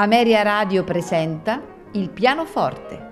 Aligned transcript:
Ameria 0.00 0.40
Radio 0.40 0.82
presenta 0.82 1.62
Il 1.92 2.08
pianoforte. 2.08 3.08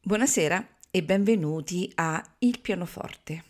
Buonasera 0.00 0.66
e 0.90 1.02
benvenuti 1.04 1.92
a 1.94 2.20
Il 2.38 2.58
pianoforte. 2.58 3.44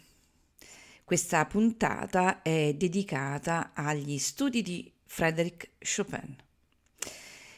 Questa 1.03 1.47
puntata 1.47 2.43
è 2.43 2.75
dedicata 2.75 3.71
agli 3.73 4.19
studi 4.19 4.61
di 4.61 4.93
Frédéric 5.07 5.71
Chopin. 5.79 6.45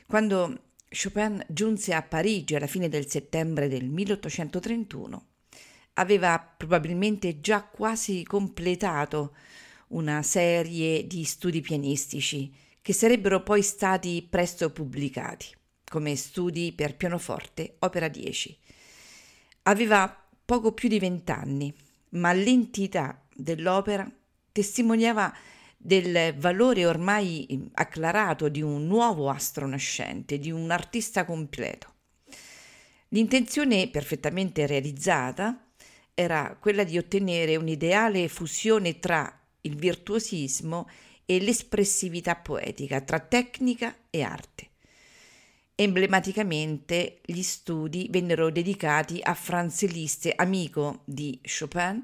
Quando 0.08 0.70
Chopin 0.88 1.44
giunse 1.48 1.92
a 1.92 2.00
Parigi 2.00 2.54
alla 2.54 2.66
fine 2.66 2.88
del 2.88 3.10
settembre 3.10 3.68
del 3.68 3.84
1831, 3.90 5.26
aveva 5.92 6.38
probabilmente 6.38 7.42
già 7.42 7.62
quasi 7.62 8.22
completato 8.22 9.36
una 9.88 10.22
serie 10.22 11.06
di 11.06 11.24
studi 11.24 11.60
pianistici 11.60 12.50
che 12.80 12.94
sarebbero 12.94 13.42
poi 13.42 13.62
stati 13.62 14.26
presto 14.26 14.70
pubblicati 14.70 15.54
come 15.84 16.16
studi 16.16 16.72
per 16.72 16.96
pianoforte, 16.96 17.76
opera 17.80 18.08
10. 18.08 18.58
Aveva 19.64 20.26
poco 20.42 20.72
più 20.72 20.88
di 20.88 20.98
vent'anni, 20.98 21.70
ma 22.12 22.32
l'entità 22.32 23.22
dell'opera 23.34 24.10
testimoniava 24.52 25.30
del 25.80 26.34
valore 26.36 26.84
ormai 26.84 27.70
acclarato 27.74 28.48
di 28.48 28.60
un 28.60 28.86
nuovo 28.86 29.30
astro 29.30 29.66
nascente, 29.66 30.38
di 30.38 30.50
un 30.50 30.70
artista 30.70 31.24
completo. 31.24 31.94
L'intenzione 33.10 33.88
perfettamente 33.88 34.66
realizzata 34.66 35.70
era 36.12 36.56
quella 36.60 36.82
di 36.82 36.98
ottenere 36.98 37.54
un'ideale 37.54 38.26
fusione 38.28 38.98
tra 38.98 39.32
il 39.62 39.76
virtuosismo 39.76 40.88
e 41.24 41.38
l'espressività 41.38 42.34
poetica, 42.34 43.00
tra 43.00 43.20
tecnica 43.20 43.94
e 44.10 44.22
arte. 44.22 44.70
Emblematicamente 45.74 47.20
gli 47.24 47.42
studi 47.42 48.08
vennero 48.10 48.50
dedicati 48.50 49.20
a 49.22 49.32
Franz 49.34 49.86
Liszt, 49.86 50.28
amico 50.34 51.02
di 51.04 51.40
Chopin 51.42 52.00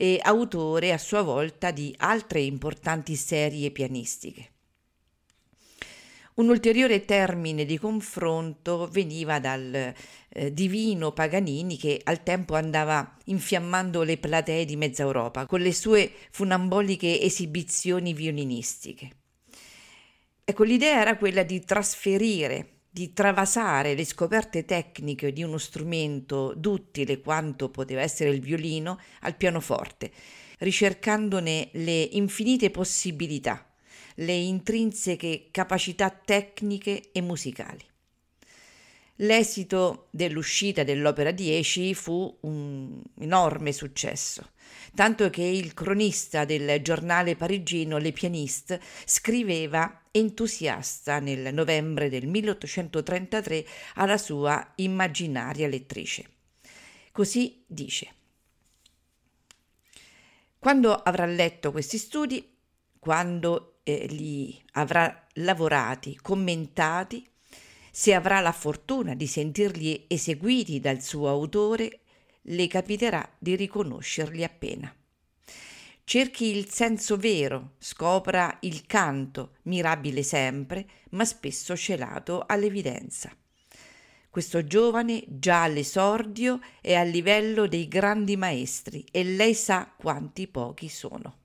e 0.00 0.18
autore 0.22 0.94
a 0.94 0.98
sua 0.98 1.20
volta 1.20 1.70
di 1.70 1.94
altre 1.98 2.40
importanti 2.40 3.16
serie 3.16 3.70
pianistiche. 3.70 4.48
Un 6.36 6.48
ulteriore 6.48 7.04
termine 7.04 7.66
di 7.66 7.76
confronto 7.76 8.88
veniva 8.90 9.38
dal 9.40 9.92
eh, 10.30 10.54
divino 10.54 11.12
Paganini 11.12 11.76
che 11.76 12.00
al 12.02 12.22
tempo 12.22 12.54
andava 12.54 13.14
infiammando 13.26 14.02
le 14.02 14.16
platee 14.16 14.64
di 14.64 14.76
mezza 14.76 15.02
Europa 15.02 15.44
con 15.44 15.60
le 15.60 15.74
sue 15.74 16.10
funamboliche 16.30 17.20
esibizioni 17.20 18.14
violinistiche. 18.14 19.10
Ecco, 20.42 20.64
l'idea 20.64 20.98
era 20.98 21.18
quella 21.18 21.42
di 21.42 21.62
trasferire 21.62 22.79
di 22.90 23.12
travasare 23.12 23.94
le 23.94 24.04
scoperte 24.04 24.64
tecniche 24.64 25.32
di 25.32 25.44
uno 25.44 25.58
strumento 25.58 26.52
duttile 26.56 27.20
quanto 27.20 27.70
poteva 27.70 28.00
essere 28.00 28.30
il 28.30 28.40
violino 28.40 28.98
al 29.20 29.36
pianoforte, 29.36 30.10
ricercandone 30.58 31.68
le 31.72 32.02
infinite 32.12 32.70
possibilità, 32.70 33.64
le 34.16 34.34
intrinseche 34.34 35.48
capacità 35.52 36.10
tecniche 36.10 37.10
e 37.12 37.20
musicali. 37.20 37.89
L'esito 39.22 40.06
dell'uscita 40.10 40.82
dell'opera 40.82 41.30
10 41.30 41.94
fu 41.94 42.38
un 42.40 43.02
enorme 43.18 43.70
successo, 43.70 44.52
tanto 44.94 45.28
che 45.28 45.42
il 45.42 45.74
cronista 45.74 46.46
del 46.46 46.80
giornale 46.80 47.36
parigino 47.36 47.98
Le 47.98 48.12
Pianiste 48.12 48.80
scriveva 49.04 50.04
entusiasta 50.10 51.18
nel 51.18 51.52
novembre 51.52 52.08
del 52.08 52.26
1833 52.28 53.66
alla 53.96 54.16
sua 54.16 54.72
immaginaria 54.76 55.68
lettrice. 55.68 56.30
Così 57.12 57.62
dice. 57.66 58.14
Quando 60.58 60.94
avrà 60.94 61.26
letto 61.26 61.72
questi 61.72 61.98
studi, 61.98 62.56
quando 62.98 63.80
eh, 63.82 64.06
li 64.06 64.62
avrà 64.72 65.26
lavorati, 65.34 66.18
commentati, 66.22 67.29
se 67.90 68.14
avrà 68.14 68.40
la 68.40 68.52
fortuna 68.52 69.14
di 69.14 69.26
sentirli 69.26 70.04
eseguiti 70.08 70.80
dal 70.80 71.02
suo 71.02 71.28
autore, 71.28 72.00
le 72.42 72.66
capiterà 72.66 73.28
di 73.38 73.56
riconoscerli 73.56 74.44
appena. 74.44 74.94
Cerchi 76.04 76.56
il 76.56 76.68
senso 76.68 77.16
vero, 77.16 77.74
scopra 77.78 78.58
il 78.62 78.84
canto, 78.86 79.56
mirabile 79.62 80.22
sempre, 80.22 80.86
ma 81.10 81.24
spesso 81.24 81.76
celato 81.76 82.44
all'evidenza. 82.46 83.30
Questo 84.28 84.64
giovane, 84.64 85.24
già 85.26 85.64
all'esordio, 85.64 86.60
è 86.80 86.94
a 86.94 87.02
livello 87.02 87.66
dei 87.66 87.88
grandi 87.88 88.36
maestri 88.36 89.04
e 89.10 89.24
lei 89.24 89.54
sa 89.54 89.92
quanti 89.96 90.46
pochi 90.46 90.88
sono. 90.88 91.39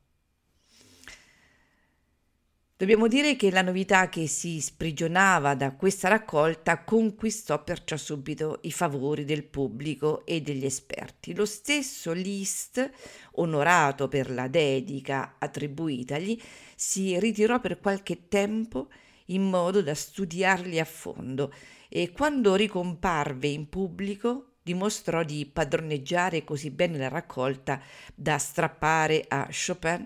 Dobbiamo 2.77 3.07
dire 3.07 3.37
che 3.37 3.51
la 3.51 3.61
novità 3.61 4.09
che 4.09 4.27
si 4.27 4.59
sprigionava 4.59 5.55
da 5.55 5.71
questa 5.75 6.09
raccolta 6.09 6.83
conquistò 6.83 7.63
perciò 7.63 7.95
subito 7.95 8.59
i 8.63 8.71
favori 8.73 9.23
del 9.23 9.45
pubblico 9.45 10.25
e 10.25 10.41
degli 10.41 10.65
esperti. 10.65 11.33
Lo 11.33 11.45
stesso 11.45 12.11
Liszt, 12.11 12.91
onorato 13.35 14.09
per 14.09 14.29
la 14.29 14.49
dedica 14.49 15.35
attribuitagli, 15.39 16.37
si 16.75 17.17
ritirò 17.17 17.61
per 17.61 17.79
qualche 17.79 18.27
tempo 18.27 18.89
in 19.27 19.43
modo 19.43 19.81
da 19.81 19.95
studiarli 19.95 20.77
a 20.77 20.85
fondo 20.85 21.53
e 21.87 22.11
quando 22.11 22.55
ricomparve 22.55 23.47
in 23.47 23.69
pubblico 23.69 24.55
dimostrò 24.61 25.23
di 25.23 25.45
padroneggiare 25.45 26.43
così 26.43 26.71
bene 26.71 26.97
la 26.97 27.07
raccolta 27.07 27.81
da 28.13 28.37
strappare 28.37 29.23
a 29.29 29.47
Chopin 29.49 30.05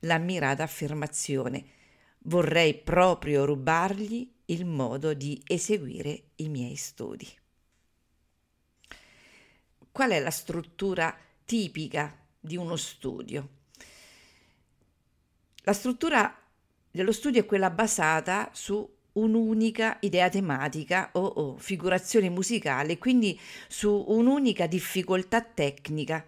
l'ammirata 0.00 0.62
affermazione 0.62 1.78
Vorrei 2.24 2.74
proprio 2.74 3.44
rubargli 3.44 4.30
il 4.46 4.64
modo 4.64 5.14
di 5.14 5.40
eseguire 5.46 6.30
i 6.36 6.48
miei 6.48 6.76
studi. 6.76 7.26
Qual 9.90 10.10
è 10.10 10.20
la 10.20 10.30
struttura 10.30 11.16
tipica 11.44 12.16
di 12.38 12.56
uno 12.56 12.76
studio? 12.76 13.48
La 15.62 15.72
struttura 15.72 16.36
dello 16.90 17.12
studio 17.12 17.40
è 17.40 17.46
quella 17.46 17.70
basata 17.70 18.50
su 18.52 18.88
un'unica 19.12 19.98
idea 20.00 20.28
tematica 20.28 21.10
o, 21.12 21.24
o, 21.24 21.56
figurazione 21.56 22.28
musicale, 22.28 22.98
quindi 22.98 23.38
su 23.68 24.04
un'unica 24.08 24.66
difficoltà 24.66 25.42
tecnica 25.42 26.24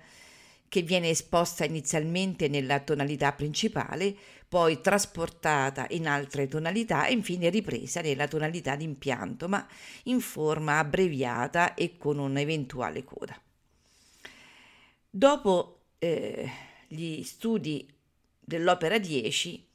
che 0.73 0.81
viene 0.81 1.11
esposta 1.11 1.67
inizialmente 1.67 2.49
nella 2.49 2.81
tonalità 2.81 3.35
principale, 3.35 4.17
poi 4.49 4.81
trasportata 4.81 5.85
in 5.91 6.09
altre 6.09 6.49
tonalità 6.49 7.05
e 7.05 7.13
infine 7.13 7.51
ripresa 7.51 8.01
nella 8.01 8.27
tonalità 8.27 8.75
d'impianto, 8.75 9.49
ma 9.49 9.69
in 10.05 10.21
forma 10.21 10.79
abbreviata 10.79 11.75
e 11.75 11.99
con 11.99 12.17
un'eventuale 12.19 13.05
coda. 13.05 13.39
Dopo 15.11 15.89
eh, 15.99 16.51
gli 16.89 17.23
studi 17.23 17.87
dell'opera 18.41 18.97
10, 18.97 19.69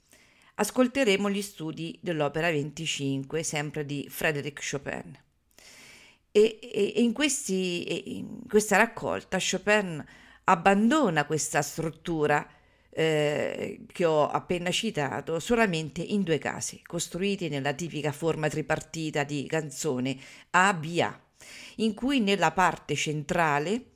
ascolteremo 0.56 1.30
gli 1.30 1.44
studi 1.44 2.00
dell'opera 2.02 2.50
25, 2.50 3.44
sempre 3.44 3.86
di 3.86 4.08
Frédéric 4.10 4.68
Chopin. 4.68 5.16
E, 6.32 6.60
e, 6.60 6.94
in, 6.96 7.14
questi, 7.14 8.18
in 8.18 8.48
questa 8.48 8.78
raccolta 8.78 9.38
Chopin 9.40 10.04
abbandona 10.50 11.26
questa 11.26 11.62
struttura 11.62 12.48
eh, 12.90 13.82
che 13.92 14.06
ho 14.06 14.28
appena 14.28 14.72
citato 14.72 15.40
solamente 15.40 16.02
in 16.02 16.24
due 16.24 16.38
casi, 16.38 16.82
costruiti 16.84 17.48
nella 17.50 17.74
tipica 17.74 18.12
forma 18.12 18.48
tripartita 18.48 19.24
di 19.24 19.46
canzone 19.48 20.18
A-B-A, 20.52 21.22
in 21.78 21.94
cui 21.94 22.20
nella 22.20 22.52
parte 22.52 22.96
centrale 22.96 23.92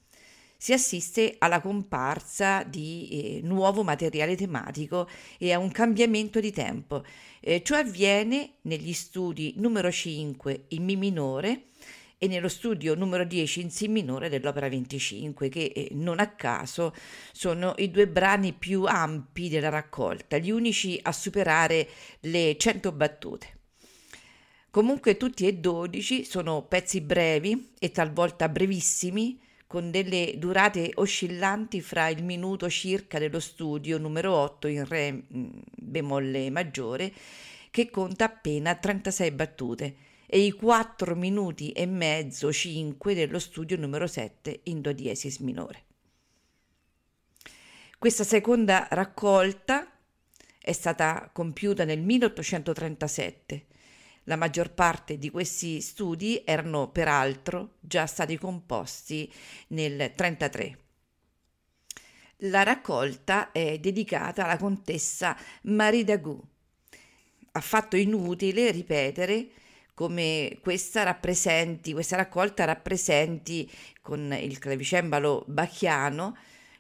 si 0.57 0.74
assiste 0.74 1.38
alla 1.39 1.59
comparsa 1.59 2.63
di 2.63 3.09
eh, 3.09 3.42
nuovo 3.42 3.83
materiale 3.83 4.36
tematico 4.36 5.09
e 5.39 5.53
a 5.53 5.57
un 5.57 5.71
cambiamento 5.71 6.39
di 6.39 6.51
tempo. 6.51 7.03
Eh, 7.39 7.63
ciò 7.63 7.77
avviene 7.77 8.57
negli 8.62 8.94
studi 8.94 9.56
numero 9.57 9.92
5 9.92 10.65
in 10.68 10.83
Mi 10.83 10.95
minore 10.95 11.70
e 12.23 12.27
nello 12.27 12.50
studio 12.50 12.94
numero 12.94 13.25
10 13.25 13.62
in 13.62 13.71
Si 13.71 13.88
minore 13.88 14.29
dell'opera 14.29 14.69
25, 14.69 15.50
che 15.50 15.71
eh, 15.73 15.88
non 15.94 16.19
a 16.19 16.27
caso 16.27 16.94
sono 17.31 17.73
i 17.77 17.89
due 17.89 18.07
brani 18.07 18.53
più 18.53 18.83
ampi 18.83 19.50
della 19.50 19.69
raccolta, 19.69 20.38
gli 20.38 20.51
unici 20.51 21.00
a 21.01 21.12
superare 21.13 21.89
le 22.19 22.57
100 22.59 22.91
battute. 22.91 23.47
Comunque 24.69 25.18
tutti 25.18 25.47
e 25.47 25.56
12 25.56 26.23
sono 26.23 26.62
pezzi 26.62 27.01
brevi 27.01 27.71
e 27.79 27.89
talvolta 27.89 28.47
brevissimi, 28.50 29.41
con 29.65 29.89
delle 29.89 30.35
durate 30.38 30.91
oscillanti 30.94 31.81
fra 31.81 32.07
il 32.09 32.24
minuto 32.24 32.69
circa 32.69 33.17
dello 33.17 33.39
studio 33.39 33.97
numero 33.97 34.35
8 34.35 34.67
in 34.67 34.85
Re 34.85 35.12
mm, 35.12 35.50
bemolle 35.75 36.51
maggiore, 36.51 37.12
che 37.71 37.89
conta 37.89 38.25
appena 38.25 38.75
36 38.75 39.31
battute, 39.31 39.95
e 40.33 40.39
i 40.39 40.51
4 40.51 41.13
minuti 41.13 41.74
e 41.74 41.86
mezzo 41.86 42.54
5 42.54 43.13
dello 43.13 43.38
studio 43.38 43.75
numero 43.75 44.07
7 44.07 44.62
in 44.63 44.80
Do 44.80 44.94
diesis 44.94 45.39
minore. 45.39 45.83
Questa 48.00 48.24
seconda 48.24 48.88
raccolta 48.92 49.92
è 50.57 50.72
stata 50.72 51.30
compiuta 51.33 51.83
nel 51.83 52.00
1837 52.00 53.66
la 54.25 54.38
maggior 54.38 54.72
parte 54.72 55.18
di 55.18 55.30
questi 55.30 55.81
studi 55.81 56.44
erano 56.45 56.92
peraltro 56.92 57.74
già 57.81 58.06
stati 58.06 58.38
composti 58.38 59.30
nel 59.68 59.92
1933. 59.92 60.77
La 62.50 62.63
raccolta 62.63 63.51
è 63.51 63.80
dedicata 63.80 64.45
alla 64.45 64.57
contessa 64.57 65.36
Marie 65.63 66.06
Dagout. 66.06 66.45
Affatto 67.51 67.98
inutile 67.98 68.72
ripetere 68.72 69.50
come 69.93 70.57
questa 70.61 71.03
rappresenti, 71.03 71.93
questa 71.93 72.15
raccolta 72.15 72.65
rappresenti 72.65 73.69
con 74.01 74.35
il 74.39 74.57
clavicembalo 74.57 75.43
bacchiano 75.47 76.35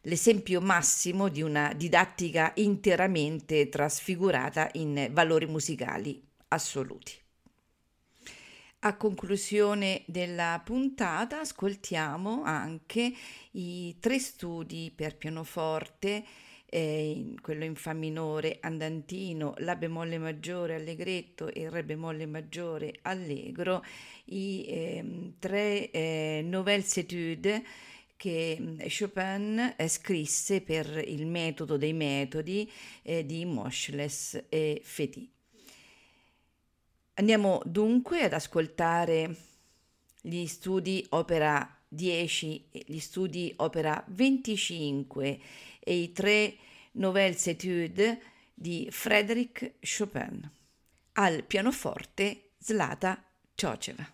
l'esempio 0.05 0.61
massimo 0.61 1.27
di 1.27 1.41
una 1.41 1.73
didattica 1.73 2.51
interamente 2.55 3.69
trasfigurata 3.69 4.69
in 4.73 5.09
valori 5.11 5.45
musicali 5.45 6.21
assoluti. 6.49 7.19
A 8.83 8.97
conclusione 8.97 10.01
della 10.07 10.59
puntata 10.65 11.41
ascoltiamo 11.41 12.41
anche 12.43 13.13
i 13.51 13.95
tre 13.99 14.17
studi 14.17 14.91
per 14.95 15.17
pianoforte, 15.17 16.25
eh, 16.73 17.35
quello 17.41 17.65
in 17.65 17.75
Fa 17.75 17.91
minore 17.91 18.59
andantino, 18.61 19.55
La 19.57 19.75
bemolle 19.75 20.17
maggiore 20.17 20.75
allegretto 20.75 21.51
e 21.51 21.69
Re 21.69 21.83
bemolle 21.83 22.25
maggiore 22.25 22.99
allegro, 23.01 23.83
i 24.25 24.63
eh, 24.65 25.33
tre 25.37 25.91
eh, 25.91 26.41
Nouvelles 26.45 26.95
études 26.95 27.61
che 28.15 28.57
mm, 28.57 28.79
Chopin 28.87 29.75
scrisse 29.85 30.61
per 30.61 31.03
il 31.05 31.27
metodo 31.27 31.75
dei 31.75 31.91
metodi 31.91 32.71
eh, 33.01 33.25
di 33.25 33.43
Moscheles 33.43 34.45
e 34.47 34.79
Feti. 34.81 35.29
Andiamo 37.15 37.61
dunque 37.65 38.21
ad 38.23 38.31
ascoltare 38.31 39.35
gli 40.21 40.45
studi 40.45 41.05
opera 41.09 41.69
10, 41.89 42.69
gli 42.85 42.99
studi 42.99 43.53
opera 43.57 44.01
25 44.07 45.39
e 45.83 45.95
i 45.95 46.11
tre 46.11 46.57
Nouvelles 46.93 47.47
études 47.47 48.17
di 48.53 48.87
Frédéric 48.91 49.75
Chopin. 49.79 50.49
Al 51.13 51.43
pianoforte 51.43 52.51
Zlata 52.57 53.23
Cioceva. 53.53 54.05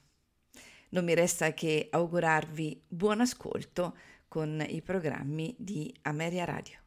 Non 0.90 1.04
mi 1.04 1.14
resta 1.14 1.54
che 1.54 1.88
augurarvi 1.92 2.84
buon 2.88 3.22
ascolto 3.22 3.96
con 4.28 4.64
i 4.68 4.82
programmi 4.82 5.56
di 5.58 5.94
Ameria 6.04 6.46
Radio. 6.46 6.87